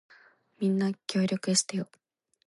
[0.57, 1.87] みんな、協力してよ。